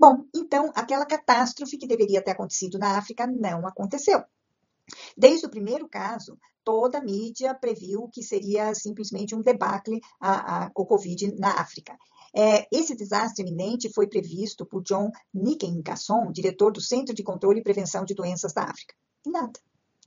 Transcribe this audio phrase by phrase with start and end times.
[0.00, 4.24] Bom, então aquela catástrofe que deveria ter acontecido na África não aconteceu.
[5.14, 10.70] Desde o primeiro caso, toda a mídia previu que seria simplesmente um debacle a, a,
[10.74, 11.94] o Covid na África.
[12.34, 17.62] É, esse desastre iminente foi previsto por John Nickengasson, diretor do Centro de Controle e
[17.62, 18.94] Prevenção de Doenças da África.
[19.26, 19.60] E nada.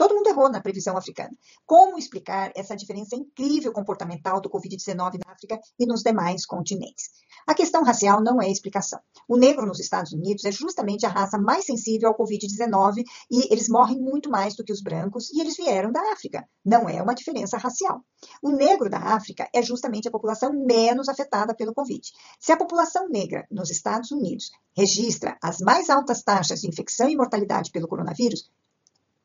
[0.00, 1.36] Todo mundo errou na previsão africana.
[1.66, 7.10] Como explicar essa diferença incrível comportamental do Covid-19 na África e nos demais continentes?
[7.46, 8.98] A questão racial não é explicação.
[9.28, 13.68] O negro nos Estados Unidos é justamente a raça mais sensível ao Covid-19 e eles
[13.68, 16.48] morrem muito mais do que os brancos e eles vieram da África.
[16.64, 18.00] Não é uma diferença racial.
[18.42, 22.00] O negro da África é justamente a população menos afetada pelo Covid.
[22.40, 27.16] Se a população negra nos Estados Unidos registra as mais altas taxas de infecção e
[27.16, 28.50] mortalidade pelo coronavírus,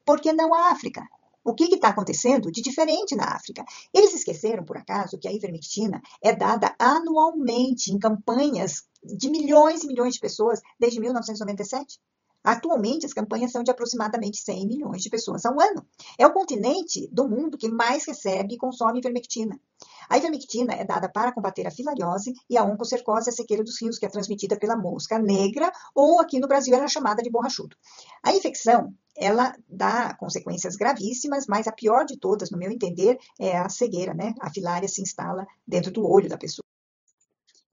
[0.05, 1.05] por que não a África?
[1.43, 3.63] O que está acontecendo de diferente na África?
[3.93, 9.87] Eles esqueceram, por acaso, que a ivermectina é dada anualmente em campanhas de milhões e
[9.87, 11.99] milhões de pessoas desde 1997?
[12.43, 15.83] Atualmente, as campanhas são de aproximadamente 100 milhões de pessoas ao ano.
[16.17, 19.59] É o continente do mundo que mais recebe e consome ivermectina.
[20.07, 23.97] A ivermectina é dada para combater a filariose e a oncocercose, a sequeira dos rios,
[23.97, 27.75] que é transmitida pela mosca negra, ou aqui no Brasil era chamada de borrachudo.
[28.23, 33.57] A infecção ela dá consequências gravíssimas, mas a pior de todas, no meu entender, é
[33.57, 34.33] a cegueira, né?
[34.41, 36.65] A filária se instala dentro do olho da pessoa.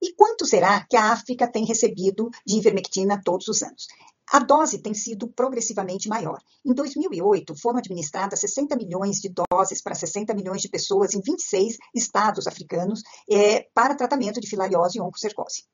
[0.00, 3.86] E quanto será que a África tem recebido de ivermectina todos os anos?
[4.32, 6.40] A dose tem sido progressivamente maior.
[6.64, 11.76] Em 2008, foram administradas 60 milhões de doses para 60 milhões de pessoas em 26
[11.94, 15.64] estados africanos é, para tratamento de filariose e oncocercose.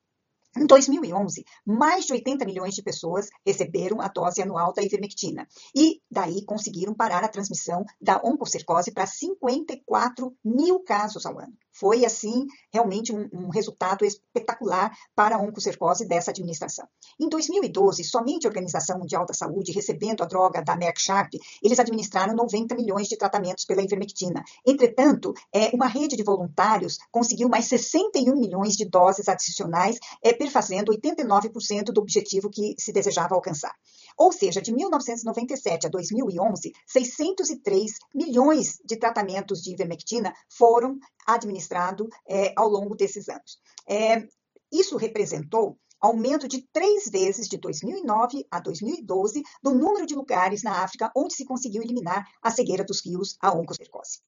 [0.57, 6.01] Em 2011, mais de 80 milhões de pessoas receberam a dose anual da ivermectina e
[6.09, 11.53] daí conseguiram parar a transmissão da oncocercose para 54 mil casos ao ano.
[11.79, 16.85] Foi, assim, realmente um, um, resultado espetacular para a oncocercose dessa administração.
[17.19, 21.79] Em 2012, somente a Organização Mundial da Saúde, recebendo a droga da Merck Sharp, eles
[21.79, 24.43] administraram 90 milhões de tratamentos pela ivermectina.
[24.65, 30.91] Entretanto, é, uma rede de voluntários conseguiu mais 61 milhões de doses adicionais, é, perfazendo
[30.91, 33.73] 89% do objetivo que se desejava alcançar.
[34.19, 42.51] Ou seja, de 1997 a 2011, 603 milhões de tratamentos de ivermectina foram administrados é,
[42.57, 43.57] ao longo desses anos.
[43.87, 44.27] É,
[44.69, 50.83] isso representou aumento de três vezes de 2009 a 2012 do número de lugares na
[50.83, 54.19] África onde se conseguiu eliminar a cegueira dos rios, a oncocercose.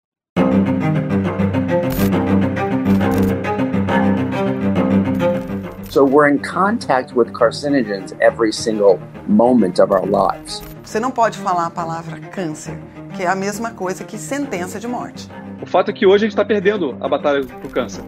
[5.89, 8.97] So we're in contact with carcinogens every single
[9.27, 10.61] moment of our lives.
[10.83, 12.77] Você não pode falar a palavra câncer,
[13.15, 15.29] que é a mesma coisa que sentença de morte.
[15.61, 18.03] O fato é que hoje a gente está perdendo a batalha pro câncer.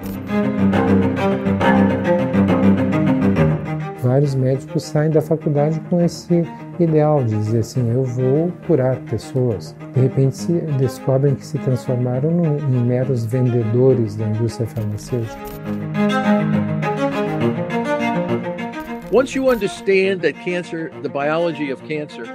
[4.01, 6.43] Vários médicos saem da faculdade com esse
[6.77, 9.75] ideal de dizer assim: eu vou curar pessoas.
[9.93, 12.29] De repente se descobrem que se transformaram
[12.69, 15.39] em meros vendedores da indústria farmacêutica.
[19.13, 22.25] Once you understand that cancer, the biology of cancer,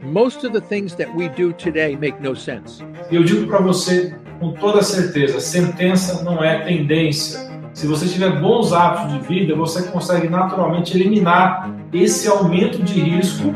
[0.00, 2.82] most of the things that we do today make no sense.
[3.10, 7.38] Eu digo para você com toda certeza, sentença não é tendência.
[7.74, 13.52] Se você tiver bons hábitos de vida, você consegue naturalmente eliminar esse aumento de risco.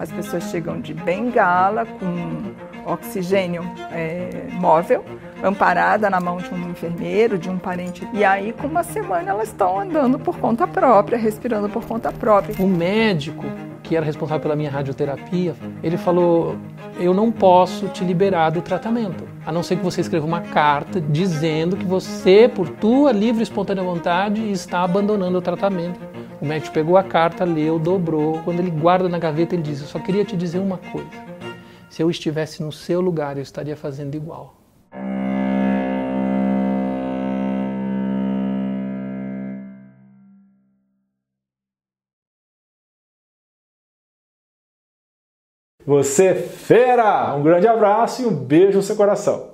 [0.00, 3.62] As pessoas chegam de bengala com oxigênio
[3.92, 5.04] é, móvel
[5.42, 8.06] amparada na mão de um enfermeiro, de um parente.
[8.12, 12.54] E aí, com uma semana, elas estão andando por conta própria, respirando por conta própria.
[12.58, 13.44] O médico
[13.82, 16.56] que era responsável pela minha radioterapia, ele falou:
[16.98, 21.00] Eu não posso te liberar do tratamento, a não ser que você escreva uma carta
[21.00, 26.00] dizendo que você, por tua livre e espontânea vontade, está abandonando o tratamento.
[26.40, 28.40] O médico pegou a carta, leu, dobrou.
[28.44, 31.10] Quando ele guarda na gaveta, ele diz: Eu só queria te dizer uma coisa.
[31.90, 34.61] Se eu estivesse no seu lugar, eu estaria fazendo igual.
[45.86, 47.34] Você fera!
[47.34, 49.50] Um grande abraço e um beijo no seu coração.